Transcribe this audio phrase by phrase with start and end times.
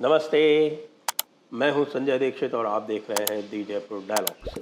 [0.00, 0.40] नमस्ते।
[1.52, 4.54] मैं हूँ संजय दीक्षित और आप देख रहे हैं दी जयपुर डायलॉग्स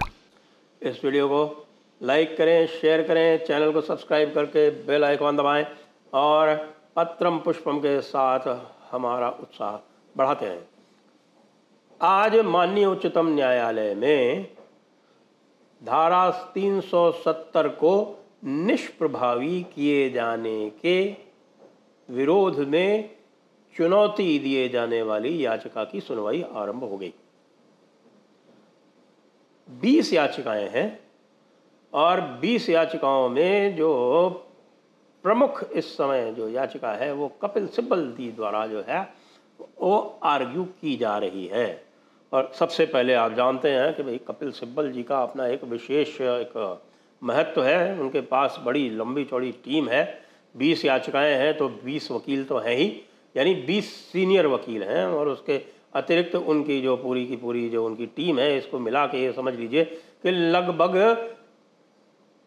[0.82, 1.66] इस वीडियो को
[2.00, 5.64] लाइक करें, शेयर करें, चैनल को सब्सक्राइब करके बेल आइकॉन दबाएँ
[6.12, 6.54] और
[6.96, 8.48] पत्रम पुष्पम के साथ
[8.90, 9.76] हमारा उत्साह
[10.14, 10.66] बढ़ाते हैं।
[12.00, 14.46] आज माननीय उच्चतम न्यायालय में
[15.82, 17.94] धारा 370 को
[18.44, 20.98] निष्प्रभावी किए जाने के
[22.08, 23.17] विरोध में
[23.78, 27.14] चुनौती दिए जाने वाली याचिका की सुनवाई आरंभ हो गई।
[29.70, 31.00] 20 याचिकाएँ हैं
[31.92, 34.28] और 20 याचिकाओं में जो
[35.22, 39.14] प्रमुख इस समय जो याचिका है, वो कपिल सिब्बल दी द्वारा जो है,
[39.80, 41.84] वो आर्ग्यू की जा रही है।
[42.32, 46.20] और सबसे पहले आप जानते हैं कि भाई कपिल सिब्बल जी का अपना एक विशेष
[46.20, 46.82] एक
[47.22, 50.22] महत्व है, उनके पास बड़ी लंबी चौड़ी टीम है।
[50.56, 53.02] बीस याचिकाएँ हैं तो बीस वकील तो हैं ही।
[53.38, 55.60] यानी बीस सीनियर वकील हैं और उसके
[55.94, 59.54] अतिरिक्त उनकी जो पूरी की पूरी जो उनकी टीम है, इसको मिला के ये समझ
[59.54, 59.84] लीजिए
[60.22, 60.96] कि लगभग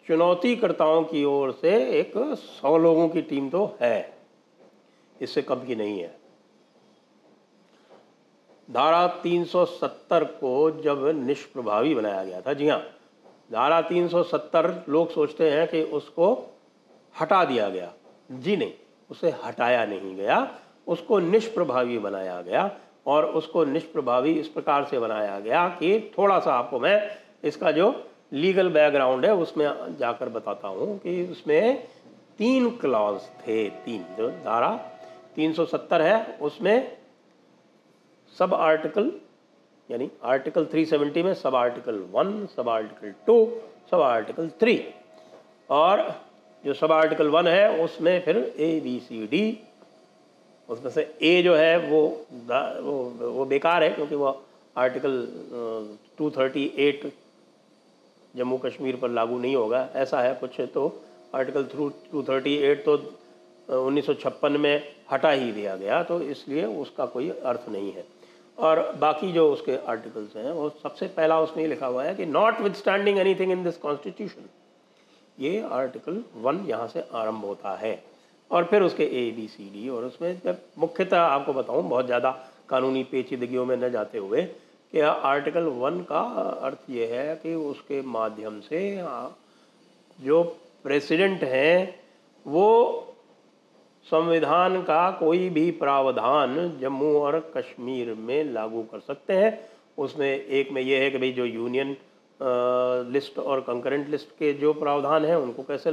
[0.07, 2.13] चुनौतीकर्ताओं की ओर से एक
[2.61, 4.13] सौ लोगों की टीम तो है।
[5.21, 6.15] इससे कम की नहीं है।
[8.69, 12.81] धारा 370 को जब निष्प्रभावी बनाया गया था, जी हाँ
[13.51, 16.33] धारा 370 लोग सोचते हैं कि उसको
[17.15, 17.93] हटा दिया गया।
[18.31, 18.73] जी नहीं,
[19.09, 20.39] उसे हटाया नहीं गया।
[20.87, 22.71] उसको निष्प्रभावी बनाया गया
[23.07, 27.11] और उसको निष्प्रभावी इस प्रकार से बनाया गया कि थोड़ा सा आपको मैं
[27.43, 31.87] इसका जो लीगल बैकग्राउंड है उसमें जाकर बताता हूँ कि उसमें
[32.37, 34.79] तीन क्लॉज थे, तीन, जो धारा
[35.39, 36.97] 370 है, उसमें
[38.39, 39.11] सब आर्टिकल,
[39.91, 43.51] यानी आर्टिकल 370 में, sub article one, sub article two,
[43.91, 44.93] sub article three.
[45.69, 46.21] और
[46.65, 49.59] जो सब आर्टिकल वन है, उसमें फिर ए बी सी डी
[50.71, 52.01] उसमें से ए जो है वो
[52.81, 52.93] वो
[53.29, 54.29] वो बेकार है क्योंकि वो
[54.75, 55.15] article
[56.17, 57.11] two thirty eight
[58.33, 60.83] Jammu Kashmir पर लागू नहीं होगा। ऐसा है कुछ तो
[61.35, 62.97] article through two thirty eight तो
[63.77, 68.05] उन्नीस सौ छप्पन में हटा ही दिया गया तो इसलिए उसका कोई अर्थ नहीं है।
[68.57, 72.25] और बाकी जो उसके आर्टिकल्स हैं, वो सबसे पहला उसमें लिखा हुआ है कि
[72.75, 74.49] notwithstanding anything in this constitution
[75.39, 77.93] ये आर्टिकल वन यहाँ से आरंभ होता है।
[78.51, 82.31] और फिर उसके ए बी सी डी और उसमें जब मुख्यतः आपको बताऊँ, बहुत ज़्यादा
[82.69, 84.41] कानूनी पेचीदगियों में न जाते हुए
[84.93, 86.19] कि आर्टिकल वन का
[86.61, 88.81] अर्थ ये है कि उसके माध्यम से
[90.19, 90.43] जो
[90.85, 91.95] प्रेसिडेंट हैं,
[92.45, 93.07] वो
[94.07, 99.59] संविधान का कोई भी प्रावधान जम्मू और कश्मीर में लागू कर सकते हैं।
[99.97, 101.95] उसमें एक में ये है कि भाई जो यूनियन
[103.13, 105.91] लिस्ट और कंकरेंट लिस्ट के जो प्रावधान हैं, उनको कैसे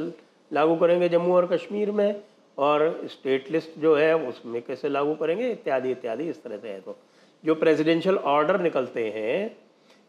[0.50, 2.22] लागू करेंगे जम्मू और कश्मीर में?
[2.58, 5.50] और स्टेट लिस्ट जो है, उसमें कैसे लागू करेंगे?
[5.50, 6.98] इत्यादि इत्यादि इस तरह से है तो।
[7.44, 9.56] जो प्रेसिडेंशियल ऑर्डर निकलते हैं,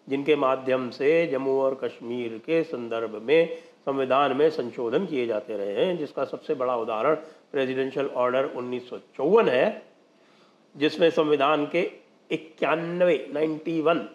[0.09, 3.55] जिनके माध्यम से जम्मू और कश्मीर के संदर्भ में,
[3.85, 7.15] संविधान में संशोधन किए जाते रहे हैं, जिसका सबसे बड़ा उदाहरण
[7.51, 9.81] प्रेसिडेंशियल ऑर्डर उन्नीस सौ चौवन है,
[10.77, 11.91] जिसमें संविधान के
[12.31, 14.09] इक्यानवे नाइन्टी वन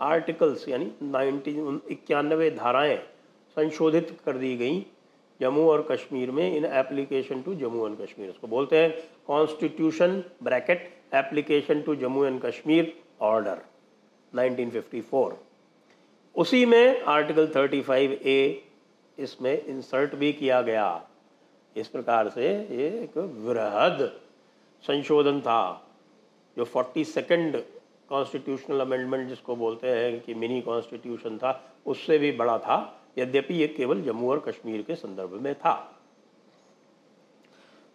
[0.00, 1.50] आर्टिकल्स यानी नाइन्टी
[1.90, 2.96] इक्यानवे धाराएँ
[3.56, 4.86] संशोधित कर दी गई।
[5.40, 8.28] जम्मू और कश्मीर में in application to Jammu and Kashmir.
[8.30, 8.90] इसको बोलते हैं
[9.26, 13.58] constitution bracket application to Jammu and Kashmir order
[14.32, 15.32] 1954
[16.34, 18.62] उसी में आर्टिकल 35 ए
[19.18, 20.86] इसमें इंसर्ट भी किया गया।
[21.76, 24.00] इस प्रकार से ये एक वृहद
[24.84, 25.86] संशोधन था,
[26.56, 27.62] जो फोर्टी सेकेंड
[28.08, 32.76] कॉन्स्टिट्यूशनल अमेंडमेंट जिसको बोलते हैं कि मिनी कॉन्स्टिट्यूशन था, उससे भी बड़ा था।
[33.18, 35.74] यद्यपि ये केवल जम्मू और कश्मीर के संदर्भ में था।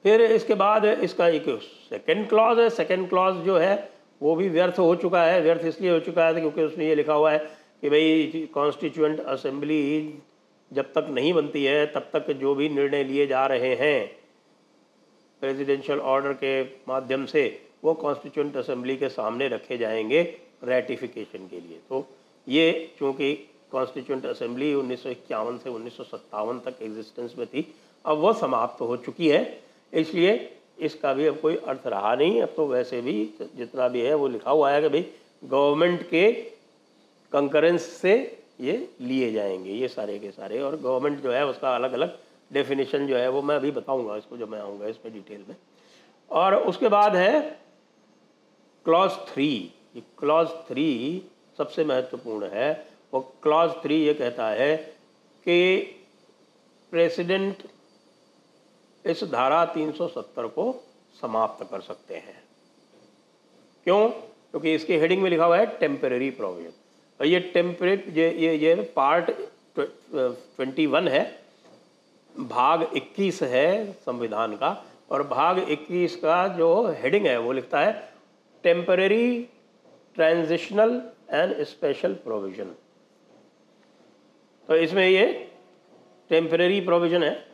[0.04, 1.46] फिर इसके बाद इसका एक
[1.90, 3.92] सेकेंड क्लॉज है। सेकेंड क्लॉज जो है,
[4.22, 7.14] वो भी व्यर्थ हो चुका है, व्यर्थ इसलिए हो चुका है क्योंकि उसमें ये लिखा
[7.14, 7.40] हुआ है
[7.82, 10.14] कि भाई कॉन्स्टिट्यूंट असेंबली
[10.74, 14.20] जब तक नहीं बनती है, तब तक जो भी निर्णय लिए जा रहे हैं
[15.42, 20.22] प्रेसिडेंशियल ऑर्डर के माध्यम से, वो कॉन्स्टिट्यूंट असेंबली के सामने रखे जाएँगे
[20.64, 22.08] रेटिफिकेशन के लिए। तो
[22.48, 27.66] ये चूँकि कॉन्स्टिट्यूंट असेंबली उन्नीस सौ इक्यावन से उन्नीस सौ सत्तावन तक एग्जिस्टेंस में थी।
[28.06, 29.60] अब वह समाप्त तो हो चुकी है,
[29.94, 33.14] इसलिए इसका भी अब कोई अर्थ रहा नहीं। अब तो वैसे भी
[33.58, 35.06] जितना भी है वो लिखा हुआ है कि भाई
[35.44, 36.32] गवर्नमेंट के
[37.32, 38.16] कंकरेंस से
[38.62, 42.18] ये लिए जाएँगे, ये सारे के सारे। और गवर्नमेंट जो है उसका अलग अलग
[42.52, 45.56] डेफिनेशन जो है वो मैं अभी बताऊँगा इसको जब मैं आऊँगा इसमें डिटेल में।
[46.32, 47.40] और उसके बाद है
[48.86, 49.50] क्लॉज थ्री
[50.20, 50.90] क्लॉज थ्री
[51.58, 54.76] सबसे महत्वपूर्ण है। वो क्लॉज थ्री ये कहता है
[55.46, 55.80] कि
[56.92, 57.64] प्रेसिडेंट
[59.06, 60.74] इस धारा 370 को
[61.22, 62.44] समाप्त कर सकते हैं।
[63.86, 64.10] क्यों?
[64.10, 66.72] क्योंकि इसके हेडिंग में लिखा हुआ है टेम्परेरी प्रोविज़न
[67.20, 69.32] और ये टेम्परे ये ये ये पार्ट
[69.80, 71.24] ट्वेंटी वन है।
[72.36, 74.72] भाग 21 है संविधान का।
[75.12, 76.70] और भाग 21 का जो
[77.02, 77.92] हेडिंग है, वो लिखता है
[78.64, 79.42] temporary
[80.16, 82.76] transitional and special provision
[84.70, 85.26] तो इसमें ये
[86.30, 87.48] टेम्प्रेरी प्रोविज़न है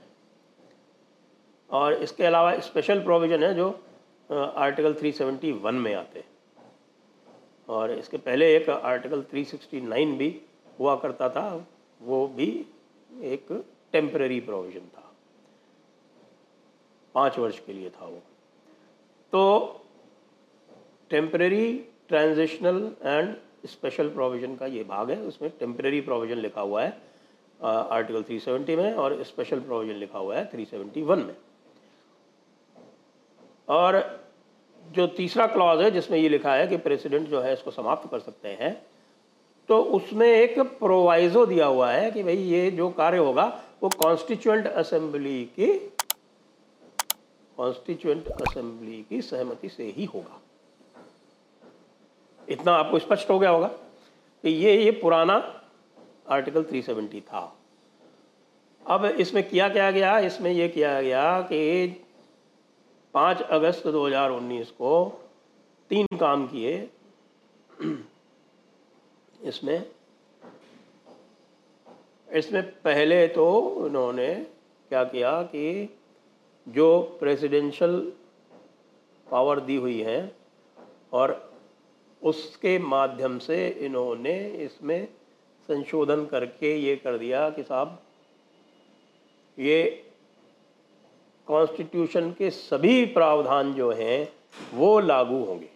[1.69, 3.69] और इसके अलावा स्पेशल प्रोविज़न है जो
[4.31, 6.27] आर्टिकल 371 में आते हैं।
[7.69, 10.41] और इसके पहले एक आर्टिकल 369 भी
[10.79, 11.67] हुआ करता था,
[12.01, 12.65] वो भी
[13.11, 13.47] एक
[13.91, 15.13] टेम्प्रेरी प्रोविज़न था।
[17.15, 18.21] पाँच वर्ष के लिए था वो।
[19.33, 19.81] तो
[21.09, 21.73] temporary
[22.07, 23.35] transitional and
[23.65, 26.97] special provision का ये भाग है, उसमें टेम्परेरी प्रोविज़न लिखा हुआ है
[27.59, 31.35] आर्टिकल 370 में और स्पेशल प्रोविज़न लिखा हुआ है 371 में।
[33.67, 34.01] और
[34.83, 38.19] जो तीसरा क्लॉज है, जिसमें ये लिखा है कि प्रेसिडेंट जो है, इसको समाप्त कर
[38.21, 38.75] सकते हैं
[39.69, 43.45] तो उसमें एक प्रोवाइजो दिया हुआ है कि भाई ये जो कार्य होगा,
[43.83, 45.67] वो कॉन्स्टिट्यूएंट असेंबली की
[47.57, 50.39] कॉन्स्टिट्यूएंट असेंबली की सहमति से ही होगा।
[52.49, 55.35] इतना आपको स्पष्ट हो गया होगा कि ये ये पुराना
[56.29, 57.57] आर्टिकल 370 था।
[58.85, 60.17] अब इसमें किया क्या गया?
[60.19, 61.87] इसमें ये किया गया कि
[63.13, 65.21] पाँच अगस्त 2019 को
[65.89, 66.89] तीन काम किए।
[69.43, 69.85] इसमें
[72.33, 74.33] इसमें पहले तो उन्होंने
[74.89, 75.97] क्या किया कि
[76.67, 77.99] जो प्रेसिडेंशियल
[79.31, 80.35] पावर दी हुई है
[81.13, 81.54] और
[82.25, 85.07] उसके माध्यम से इन्होंने इसमें
[85.69, 87.99] संशोधन करके ये कर दिया कि साहब,
[89.59, 90.05] ये
[91.47, 94.33] कॉन्स्टिट्यूशन के सभी प्रावधान जो हैं,
[94.73, 95.69] वो लागू होंगे।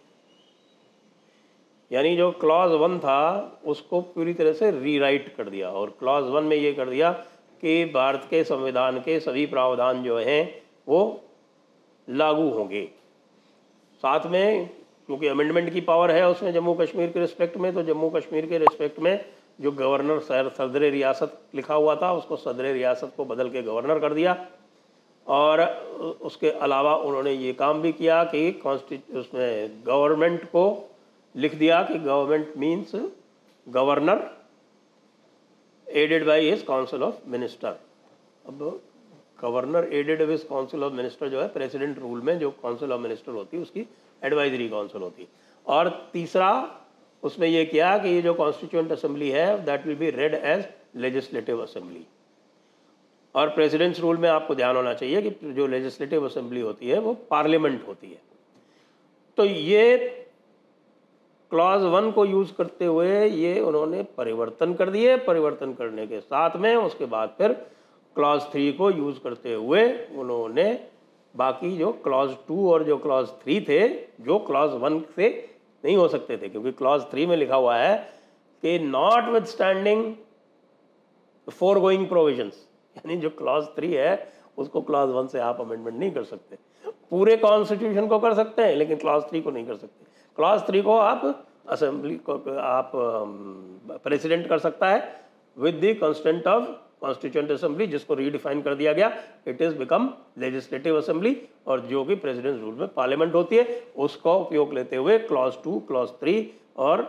[1.92, 6.44] यानी जो क्लॉज वन था, उसको पूरी तरह से रीराइट कर दिया और क्लॉज वन
[6.44, 7.12] में ये कर दिया
[7.60, 11.20] कि भारत के संविधान के सभी प्रावधान जो हैं, वो
[12.08, 12.84] लागू होंगे।
[14.02, 14.79] साथ में
[15.10, 18.58] क्योंकि अमेंडमेंट की पावर है उसमें जम्मू कश्मीर के रिस्पेक्ट में तो जम्मू कश्मीर के
[18.58, 19.24] रिस्पेक्ट में
[19.60, 23.98] जो गवर्नर सर सदर रियासत लिखा हुआ था, उसको सदर रियासत को बदल के गवर्नर
[23.98, 24.34] कर दिया।
[25.26, 25.60] और
[26.22, 30.64] उसके अलावा उन्होंने ये काम भी किया कि कॉन्स्टिट्यू उसमें गवर्नमेंट को
[31.34, 32.94] लिख दिया कि government means
[33.66, 34.22] governor
[35.86, 37.76] aided by his council of minister
[38.46, 38.80] अब
[39.42, 43.32] governor aided with council of minister जो है प्रेसिडेंट रूल में जो काउंसिल ऑफ़ मिनिस्टर
[43.32, 43.86] होती है, उसकी
[44.22, 45.28] एडवाइजरी काउंसिल होती
[45.66, 46.50] और तीसरा
[47.22, 50.64] उसमें यह किया कि ये जो कॉन्स्टिट्यूंट असेंबली है that will be read as
[50.96, 52.06] legislative assembly
[53.34, 57.12] और प्रेसिडेंट्स रूल में आपको ध्यान होना चाहिए कि जो लेजिस्लेटिव असेंबली होती है, वो
[57.30, 58.18] पार्लियामेंट होती है।
[59.38, 59.98] तो ये
[61.52, 66.56] क्लॉज वन को यूज़ करते हुए ये उन्होंने परिवर्तन कर दिए। परिवर्तन करने के साथ
[66.56, 67.56] में उसके बाद फिर
[68.16, 69.82] क्लॉज थ्री को यूज़ करते हुए
[70.18, 70.72] उन्होंने
[71.34, 73.88] बाकी जो क्लॉज टू और जो क्लॉज थ्री थे,
[74.20, 75.28] जो क्लॉज वन से
[75.84, 77.96] नहीं हो सकते थे, क्योंकि क्लॉज थ्री में लिखा हुआ है
[78.62, 80.12] कि notwithstanding
[81.48, 82.66] foregoing provisions
[82.96, 86.56] यानी जो क्लॉज थ्री है, उसको क्लॉज वन से आप अमेंडमेंट नहीं कर सकते।
[87.10, 90.06] पूरे कॉन्स्टिट्यूशन को कर सकते हैं, लेकिन क्लॉज थ्री को नहीं कर सकते।
[90.36, 92.92] क्लॉज थ्री को आप असेंबली को, आप
[94.04, 95.24] प्रेसिडेंट कर सकता है
[95.56, 96.68] with the consent of
[97.02, 99.10] constituent assembly जिसको रीडिफाइन कर दिया गया
[99.46, 104.32] it is become legislative assembly और जो कि प्रेसिडेंट रूल में पार्लियामेंट होती है, उसका
[104.34, 107.02] उपयोग लेते हुए क्लॉज टू क्लॉज थ्री और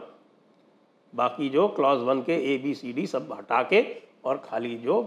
[1.14, 3.86] बाकी जो क्लॉज वन के ए बी सी डी सब हटा के
[4.26, 5.00] और खाली जो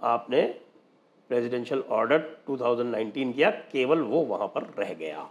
[0.00, 0.42] आपने
[1.30, 5.28] प्रेसिडेंशियल ऑर्डर 2019 किया, केवल वो वहाँ पर रह गया।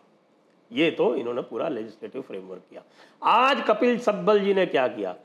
[0.71, 2.83] ये तो इन्होंने पूरा लेजिस्लेटिव फ्रेमवर्क किया।
[3.21, 5.15] आज कपिल सब्बल जी ने क्या किया?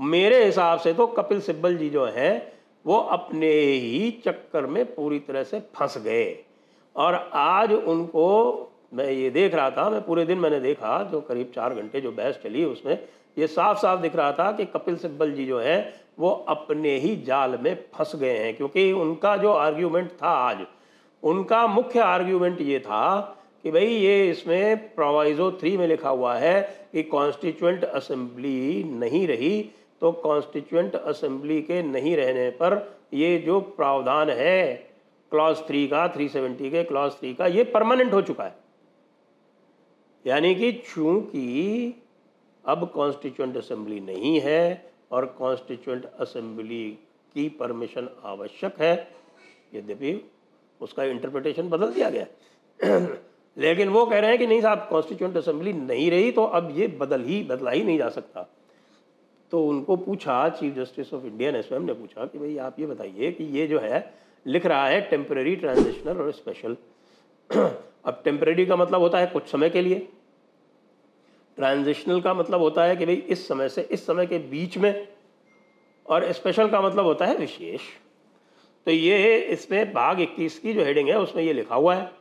[0.00, 2.52] मेरे हिसाब से तो कपिल सिब्बल जी जो हैं,
[2.86, 6.44] वो अपने ही चक्कर में पूरी तरह से फंस गए।
[6.96, 8.56] और आज उनको,
[8.94, 12.12] मैं ये देख रहा था, मैं पूरे दिन मैंने देखा, जो करीब चार घंटे जो
[12.12, 12.98] बहस चली उसमें,
[13.38, 17.16] ये साफ़ साफ़ दिख रहा था कि कपिल सिब्बल जी जो है, वो अपने ही
[17.16, 20.58] जाल में फंस गए हैं। क्योंकि उनका जो आर्ग्यूमेंट था आज,
[21.22, 23.20] उनका मुख्य आर्ग्यूमेंट ये था
[23.62, 29.70] कि भाई ये इसमें प्रोवाइजो थ्री में लिखा हुआ है कि कॉन्स्टिट्यूंट असेंबली नहीं रही।
[30.02, 32.74] तो कॉन्स्टिट्यूंट असेंबली के नहीं रहने पर
[33.14, 34.72] ये जो प्रावधान है
[35.32, 38.54] क्लॉज थ्री का थ्री सेवेंटी के क्लॉज थ्री का, ये परमानेंट हो चुका है।
[40.24, 41.94] यानी कि चूँकि
[42.64, 46.84] अब कॉन्स्टिट्यूंट असेंबली नहीं है और कॉन्स्टिट्यूंट असेंबली
[47.34, 48.94] की परमिशन आवश्यक है,
[49.74, 50.20] यद्यपि
[50.80, 52.26] उसका इंटरप्रिटेशन बदल दिया गया
[53.56, 56.86] लेकिन वो कह रहे हैं कि नहीं साहब कॉन्स्टिट्यूंट असेंबली नहीं रही तो अब ये
[57.00, 58.48] बदल ही, बदला ही नहीं जा सकता।
[59.52, 62.86] तो उनको पूछा चीफ जस्टिस ऑफ़ इंडिया ने स्वयं ने पूछा कि भाई आप ये
[62.86, 64.14] बताइए कि ये जो है,
[64.46, 66.76] लिख रहा है टेम्प्रेरी ट्रांजिशनल और स्पेशल
[68.04, 70.08] अब टेम्प्रेरी का मतलब होता है कुछ समय के लिए।
[71.56, 75.08] ट्रांजिशनल का मतलब होता है कि भाई इस समय से इस समय के बीच में,
[76.06, 77.80] और स्पेशल का मतलब होता है विशेष।
[78.86, 82.12] तो ये इसमें भाग 21 की जो हेडिंग है, उसमें ये लिखा हुआ है,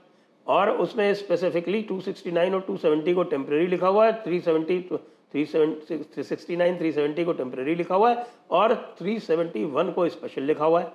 [0.47, 4.97] और उसमें स्पेसिफिकली 269 और 270 को टेम्प्रेरी लिखा हुआ है 370
[5.33, 10.91] 369 370 को टेम्प्रेरी लिखा हुआ है और 371 को स्पेशल लिखा हुआ है।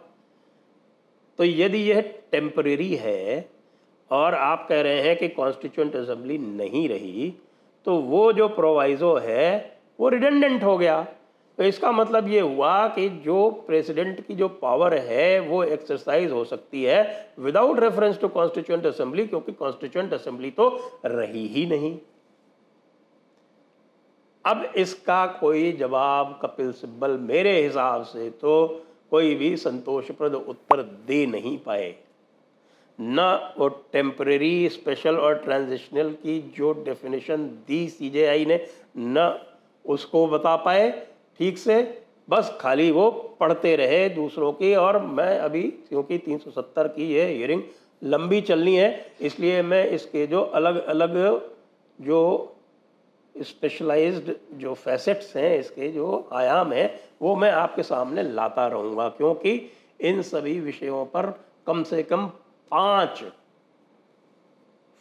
[1.38, 2.00] तो यदि यह
[2.32, 3.48] टेम्परेरी है
[4.10, 7.32] और आप कह रहे हैं कि कॉन्स्टिट्यूंट असेंबली नहीं रही
[7.86, 11.02] तो वो जो प्रोवाइजो है, वो रिडेंडेंट हो गया।
[11.58, 16.44] तो इसका मतलब ये हुआ कि जो प्रेसिडेंट की जो पावर है, वो एक्सरसाइज हो
[16.44, 20.68] सकती है without reference to constituent assembly क्योंकि कॉन्स्टिट्यूंट असेंबली तो
[21.04, 21.96] रही ही नहीं।
[24.46, 28.52] अब इसका कोई जवाब कपिल सिब्बल मेरे हिसाब से तो
[29.10, 31.94] कोई भी संतोषप्रद उत्तर दे नहीं पाए।
[32.98, 38.60] न वो टेम्परेरी, स्पेशल और ट्रांजिशनल की जो डेफिनेशन दी सीजेआई ने,
[38.96, 39.38] न
[39.84, 40.90] उसको बता पाए।
[41.40, 41.82] ठीक से,
[42.28, 43.10] बस खाली वो
[43.40, 47.62] पढ़ते रहे दूसरों की और मैं अभी, क्योंकि 370 की ये हियरिंग
[48.02, 51.14] लंबी चलनी है, इसलिए मैं इसके जो अलग अलग
[51.98, 52.52] जो
[53.42, 59.70] स्पेशलाइज्ड जो फैसेट्स हैं, इसके जो आयाम हैं, वो मैं आपके सामने लाता रहूँगा। क्योंकि
[60.00, 61.26] इन सभी विषयों पर
[61.66, 62.26] कम से कम
[62.70, 63.24] पाँच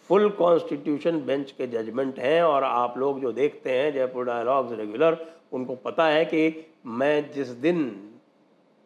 [0.10, 5.18] फुल कॉन्स्टिट्यूशन बेंच के जजमेंट हैं, और आप लोग जो देखते हैं जयपुर डायलॉग्स रेगुलर
[5.52, 8.10] उनको पता है कि मैं जिस दिन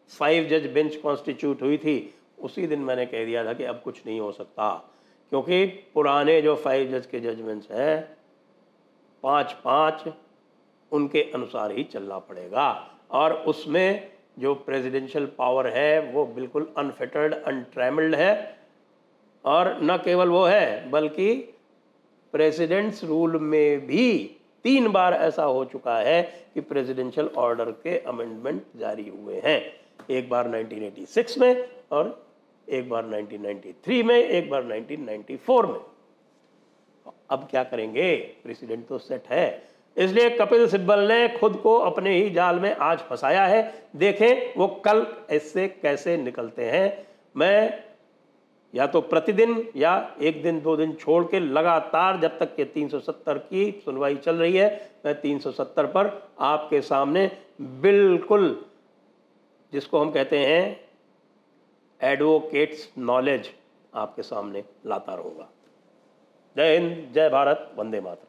[0.09, 4.01] फाइव जज बेंच कॉन्स्टिट्यूट हुई थी, उसी दिन मैंने कह दिया था कि अब कुछ
[4.07, 4.91] नहीं हो सकता।
[5.29, 8.18] क्योंकि पुराने जो फाइव जज के जजमेंट्स हैं
[9.23, 10.13] पाँच पाँच
[10.91, 18.15] उनके अनुसार ही चलना पड़ेगा। और उसमें जो प्रेसिडेंशियल पावर है, वो बिल्कुल अनफिटर्ड अनट्रैमल्ड
[18.15, 18.59] है।
[19.45, 21.53] और न केवल वो है, बल्कि
[22.31, 28.63] प्रेसिडेंट्स रूल में भी तीन बार ऐसा हो चुका है कि प्रेसिडेंशियल ऑर्डर के अमेंडमेंट
[28.75, 29.73] जारी हुए हैं।
[30.09, 32.27] एक बार 1986 में और
[32.69, 35.79] एक बार 1993 में, एक बार 1994 में।
[37.29, 38.15] अब क्या करेंगे?
[38.43, 39.63] प्रेसिडेंट तो सेट है।
[39.97, 43.61] इसलिए कपिल सिब्बल ने खुद को अपने ही जाल में आज फंसाया है।
[43.95, 47.07] देखें, वो कल इससे कैसे निकलते हैं।
[47.37, 47.83] मैं
[48.75, 53.37] या तो प्रतिदिन या एक दिन, दो दिन छोड़ के लगातार जब तक के 370
[53.37, 57.31] की सुनवाई चल रही है, मैं 370 पर आपके सामने
[57.61, 58.65] बिल्कुल
[59.73, 60.79] जिसको हम कहते हैं
[62.01, 63.49] एडवोकेट्स नॉलेज
[63.93, 65.49] आपके सामने लाता रहूँगा।
[66.57, 68.28] जय हिंद जय भारत वंदे मातरम।